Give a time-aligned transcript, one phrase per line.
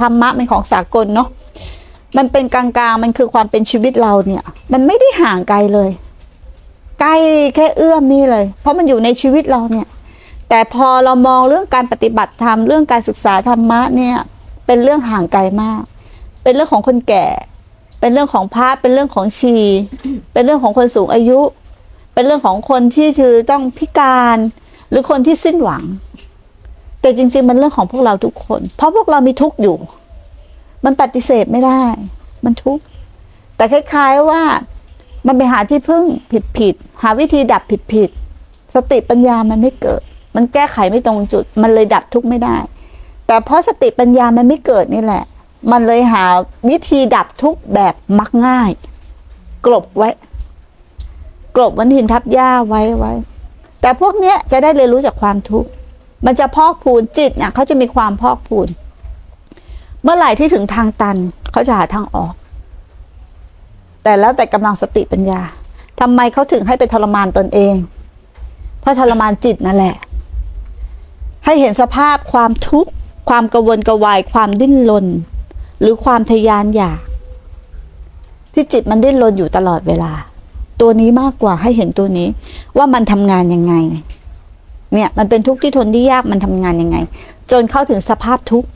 [0.00, 1.28] ธรรมะเป็นของสากลเนาะ
[2.16, 5.90] มันเป็นกลางๆ มันคือความเป็นชีวิตเราเนี่ย มันไม่ได้ห่างไกลเลย
[7.00, 7.16] ใกล้
[7.54, 9.86] แค่เอื้อมนี่เลย เพราะมันอยู่ในชีวิตเราเนี่ย
[10.48, 14.16] แต่พอเรามองเรื่องการปฏิบัติธรรมเรื่องการศึกษาธรรมะเนี่ย
[14.66, 15.82] เป็นเรื่องห่างไกลมาก
[16.42, 17.26] เป็นเรื่องของคนแก่
[18.00, 19.56] เป็นเรื่องของพระเป็นเรื่องของชี
[20.32, 21.40] เป็นเรื่องของคนสูงอายุ
[22.14, 24.38] เป็นเรื่องของคนที่ชื่อต้องพิการ
[24.90, 25.82] หรือคนที่สิ้นหวัง
[27.06, 29.76] แต่จริง ๆ มันเรื่องของพวกเราทุกคน เพราะพวกเรามีทุกข์อยู่
[30.84, 31.82] มันปฏิเสธไม่ได้
[32.44, 32.82] มันทุกข์
[33.56, 34.42] แต่คล้าย ๆว่า
[35.26, 36.04] มันไปหาที่พึ่ง
[36.58, 37.62] ผิดๆหาวิธีดับ
[37.94, 40.02] ผิดๆสติปัญญามันไม่เกิด
[40.36, 42.56] มันแก้ไขไม่ตรงจุด มันเลยดับทุกข์ไม่ได้
[43.26, 45.24] แต่เพราะสติปัญญามันไม่เกิดนี่แหละ
[45.70, 46.24] มันเลยหา
[46.70, 48.70] วิธีดับทุกข์แบบมักง่าย
[49.66, 50.10] กลบไว้
[51.56, 53.12] กลบวันหินทับหญ้าไว้ไว้
[53.80, 55.70] แต่พวกเนี้ยจะได้เรียนรู้จากความทุกข์
[56.26, 58.68] มันจะพอกพูนจิตเนี่ยเขาจะมีความพอกพูน
[60.02, 61.16] เมื่อไหร่ที่ถึงทางตัน
[61.52, 62.34] เขาจะหาทางออก
[64.02, 65.40] แต่แล้วแต่กำลังสติปัญญา
[66.00, 67.74] ทำไมเขาถึงให้ไปทรมานตนเอง
[68.80, 69.96] เพราะทรมานจิตนั่นแหละ
[71.44, 72.90] ให้เห็นสภาพความทุกข์
[73.28, 75.06] ความกระวนกระวายความดิ้นรน
[75.80, 77.00] หรือความทะยานอยาก
[78.52, 80.12] ที่จิตมันดิ้นรนอยู่ตลอดเวลา
[80.80, 82.28] ตัวนี้มากกว่าให้เห็นตัวนี้
[82.76, 83.74] ว่ามันทำงานยังไง
[84.96, 86.96] เนี่ยมันเป็นทุกข์ที่ทนที่ยากมันทำงานยังไง
[87.50, 88.68] จนเข้าถึงสภาพทุกข์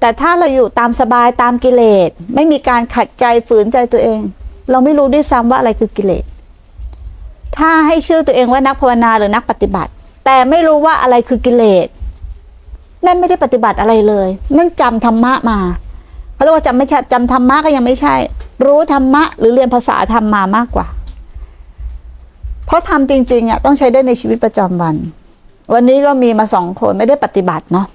[0.00, 4.20] แต่ถ้าเราอยู่ตามสบายตามกิเลส ไม่มีการขัดใจฝืนใจตัวเอง
[4.70, 6.24] เราไม่รู้ด้วยซ้ำว่าอะไรคือกิเลส
[7.58, 9.90] ถ้าให้ชื่อตัวเองว่านักภาวนาหรือนักปฏิบัติ
[10.24, 11.86] แต่ไม่รู้ว่าอะไรคือกิเลส
[13.06, 15.58] นั่นไม่ได้ปฏิบัติอะไรเลย นั่นจำธรรมะมา
[16.34, 18.14] เขาเรียกว่าจำไม่ใช่จำธรรมะก็ยังไม่ใช่
[18.66, 20.86] รู้ธรรมะ หรือเรียนภาษาธรรมมามากกว่า
[22.66, 24.96] เพราะทำจริงๆอะต้องใช้ได้ในชีวิตประจำวัน
[25.72, 27.86] วันนี้ก็มีมาสองคนไม่ได้ปฏิบัติเนาะ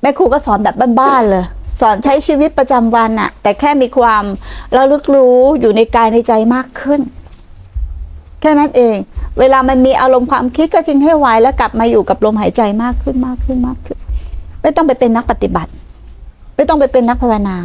[0.00, 1.44] แม่ครูก็สอนแบบบ้านๆเลย
[1.80, 4.24] สอนใช้ชีวิตประจำวันอะแต่แค่มีความ
[4.76, 7.00] ระลึกรู้อยู่ในกายในใจมากขึ้น
[8.40, 8.96] แค่นั้นเอง
[9.38, 13.98] เวลามันมีอารมณ์ความคิดก็จึงให้ไวแล้วกลับมาอยู่กับลมหายใจมากขึ้นมากขึ้นมากขึ้น
[14.62, 15.70] ไม่ต้องไปเป็นนักปฏิบัติ
[16.56, 17.56] ไม่ต้องไปเป็นนักภาวนา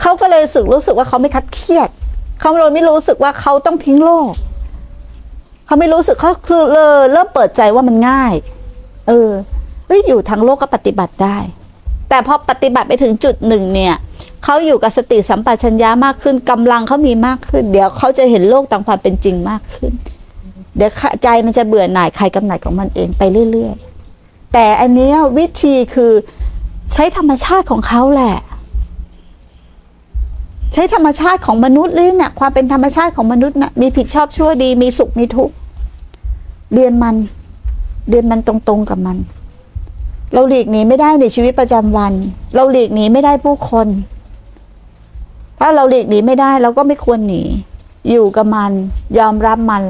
[0.00, 1.88] เขาก็เลยรู้สึกรู้สึกว่าเขาไม่คัดเครียด
[2.40, 4.32] เขาเลยไม่รู้สึกว่าเขาต้องทิ้งโลก
[5.66, 8.34] เขาไม่รู้สึกเขาคือเริ่มเริ่มเปิดใจว่ามันง่าย
[9.08, 9.30] เออ
[9.86, 11.38] เฮ้ยอยู่ทั้งโลกก็ปฏิบัติได้
[12.08, 13.94] แต่พอปฏิบัติไปถึงจุดหนึ่งเนี่ย
[14.44, 19.92] เขาอยู่กับสติสัมปชัญญะมากขึ้นกำลังเขามีมากขึ้น เดี๋ยวเขาจะเห็นโลกตามความเป็นจริงมากขึ้น
[20.76, 20.90] เดี๋ยว
[21.22, 23.74] ใจมันจะเบื่อหน่ายใครกำหนัดของมันเองไปเรื่อย
[24.14, 26.12] ๆ แต่อันนี้วิธีคือ
[26.92, 28.36] ใช้ธรรมชาติของเขาแหละ
[30.74, 35.54] ใช้ธรรมชาติของมนุษย์เลยเนี่ยความเป็นธรรมชาติของมนุษย์นะมีผิดชอบชั่วดี มีสุขมีทุกข์
[36.72, 37.16] เรียนมัน
[38.08, 39.16] เรียนมันตรงๆกับมัน
[40.32, 42.12] เราหลีกหนีไม่ได้ในชีวิตประจำวัน
[42.54, 43.88] เราหลีกหนีไม่ได้ผู้คน
[45.58, 47.42] ถ้าเราหลีกหนีไม่ได้เราก็ไม่ควรหนี
[48.10, 48.72] อยู่กับมัน
[49.18, 49.82] ยอมรับมัน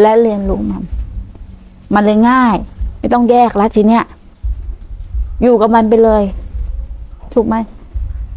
[0.00, 0.82] และเรียนรู้มัน
[1.94, 2.56] มันเลยง่าย
[2.98, 4.04] ไม่ต้องแยกแล้วทีเนี้ย
[5.42, 6.22] อยู่กับมันไปเลย
[7.34, 7.56] ถูกไหม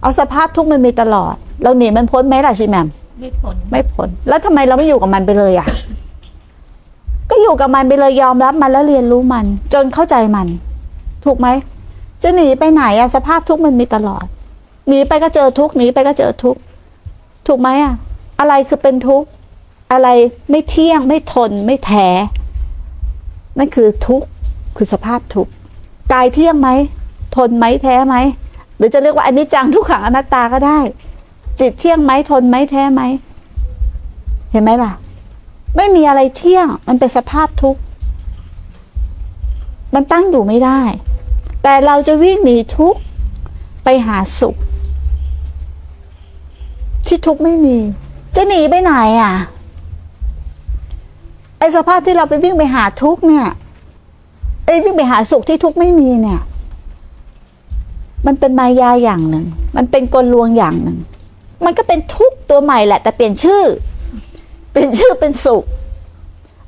[0.01, 2.87] เอาสภาพทุกข์มันมีตลอด เราหนีมันพ้นไหมล่ะชิแมม
[3.19, 5.67] ไม่ผลไม่พ้นแล้วทำไมเราไม่อยู่กับมันไปเลยอะ
[7.29, 10.47] ก็อยู่กับมันไปเลยยอมรับมันแล้วเรียนรู้มัน จนเข้าใจมัน
[11.25, 11.47] ถูกไหม
[12.21, 14.25] จะหนีไปไหนอะสภาพทุกข์มันมีตลอด
[14.87, 16.59] หนีไปก็เจอทุกข์หนีไปก็เจอทุกข์
[17.47, 17.93] ถูกไหมอะ
[18.39, 19.27] อะไรคือเป็นทุกข์
[19.91, 20.07] อะไร
[20.49, 22.07] ไม่เที่ยงไม่ทนไม่แท้
[23.57, 24.27] นั่นคือทุกข์
[24.77, 25.51] คือสภาพทุกข์
[26.13, 26.69] กายเที่ยงไหม
[27.35, 28.15] ทนไหมแท้ไหม
[28.77, 30.79] หรือจะเรียกว่าอนิจจังทุกขังอนัตตาก็ได้
[31.59, 33.01] จิตเที่ยงไหมทนไหมแท้ไหม
[34.51, 34.91] เห็นไหมล่ะ
[35.75, 37.81] ไม่มีอะไรเที่ยง มันเป็นสภาพทุกข์
[39.93, 40.81] มันตั้งอยู่ไม่ได้
[41.63, 42.99] แต่เราจะวิ่งหนีทุกข์
[43.83, 44.55] ไปหาสุข
[47.07, 47.77] ที่ทุกข์ไม่มี
[48.35, 49.33] จะหนีไปไหนอะ
[51.59, 53.47] ไอสภาพที่เราไปวิ่งไปหาทุกข์เนี่ย
[54.65, 56.41] ไอวิ่งไปหาสุขที่ทุกข์ไม่มีเนี่ย
[58.25, 59.45] มันเป็นมายาอย่างหนึ่ง
[59.75, 60.97] มันเป็นกลลวงอย่างหนึ่ง
[61.65, 63.63] มันก็เป็นทุกตัวใหม่แหละ แต่เปลี่ยนชื่อ
[64.73, 65.63] เป็นชื่อเป็นสุข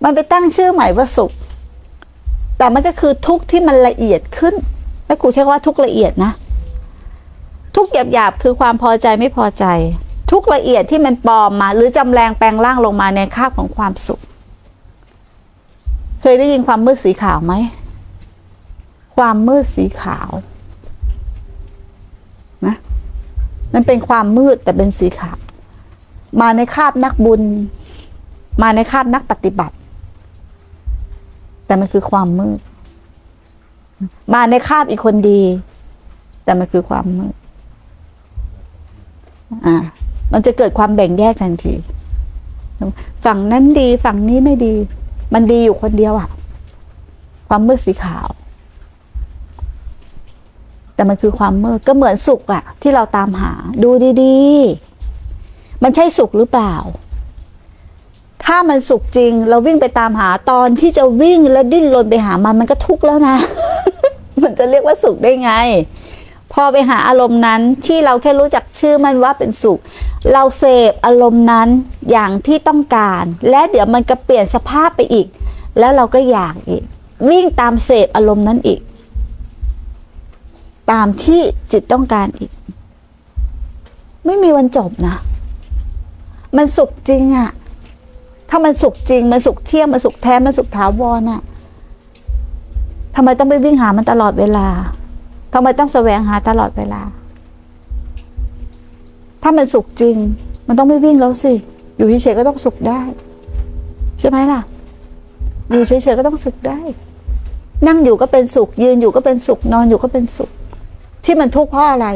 [0.04, 1.32] มันไปตั้งชื่อใหม่ว่าสุข
[2.58, 4.56] แต่มันก็คือทุกที่มันละเอียดขึ้น
[5.06, 6.32] แม่ครูใช้คำว่าทุกละเอียดนะ
[7.76, 9.66] ทุกข์หยาบคือความพอใจไม่พอใจ
[10.32, 14.22] ทุกละเอียดที่มันปลอมมา หรือจำแรงแปลงร่างลงมาในคาบของความสุข
[16.22, 17.54] เคยได้ยินความมืดสีขาวไหม
[19.16, 20.30] ความมืดสีขาว
[22.66, 22.76] นะ
[23.80, 25.38] มันเป็นความมืดแต่เป็นสีขาว
[26.42, 27.42] มาในคาบนักบุญ
[28.62, 29.76] มาในคาบนักปฏิบัติ
[31.66, 32.60] แต่มันคือความมืด
[34.34, 35.42] มาในคาบอีกคนดี
[36.44, 37.36] แต่มันคือความมืด
[39.66, 39.76] อ่า
[40.34, 41.74] มันจะเกิดความแบ่งแยกทันที
[43.26, 44.74] ฝั่งนั้นดีฝั่งนี้ไม่ดี
[45.34, 46.30] มันดีอยู่คนเดียวอะ
[47.48, 48.28] ความมืดสีขาว
[50.98, 53.52] แต่มันคือความมืดก็เหมือนสุขอะที่เราตามหา
[53.84, 53.90] ดู
[54.24, 56.76] ดีๆ มันใช่สุขหรือเปล่า
[58.46, 63.36] ถ้ามันสุขจริง เราวิ่งไปตามหาตอนที่จะวิ่งและดิ้นรนไปหามันมันก็ทุกข์แล้วนะ
[64.44, 65.52] มันจะเรียกว่าสุขได้ไง
[66.54, 69.80] พอไปหาอารมณ์นั้นที่เราแค่รู้จักชื่อมันว่าเป็นสุข
[70.34, 71.70] เราเสพอารมณ์นั้น
[72.12, 75.28] อย่างที่ต้องการ และเดี๋ยวมันก็เปลี่ยนสภาพไปอีก
[75.80, 76.84] แล้วเราก็อยากอีก
[77.30, 78.80] วิ่งตามเสพอารมณ์นั้นอีก
[80.92, 81.42] ตามที่
[81.72, 82.52] จิตต้องการอีก
[84.26, 85.18] ไม่มีวันจบนะ
[86.58, 87.50] มันสุขจริงอะ
[88.50, 91.42] ถ้ามันสุขจริง มันสุขเที่ยงมันสุขแท้มันสุขถาวรอะ
[93.16, 94.68] ทำไมต้องไปวิ่งหามันตลอดเวลา
[95.54, 97.02] ทำไมต้องแสวงหาตลอดเวลา
[99.44, 100.16] ถ้ามันสุขจริง
[100.68, 101.54] มันต้องไม่วิ่งแล้วสิ
[101.98, 103.02] อยู่เฉยๆก็ต้องสุขได้
[104.20, 104.62] ใช่ไหมล่ะ
[105.72, 106.80] อยู่เฉยๆก็ต้องสุขได้
[107.88, 110.50] นั่งอยู่ก็เป็นสุข ยืนอยู่ก็เป็นสุข นอนอยู่ก็เป็นสุข
[111.28, 112.08] ที่มันทุกข์เพราะอะไร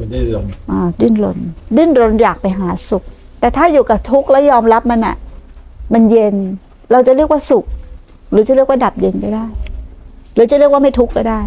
[0.00, 1.38] มันได้ลงอ่าดิ้นรน
[1.76, 3.02] ดิ้นรนอยากไปหาสุข
[3.40, 5.16] แต่ถ้าอยู่กับทุกข์แล้วยอมรับมันอะ
[5.92, 6.34] มันเย็น
[6.92, 7.64] เราจะเรียกว่าสุข
[8.30, 9.46] หรือจะเรียกว่าดับเย็นก็ได้
[10.34, 11.40] หรือจะเรียกว่าไม่ทุกข์ก็ได้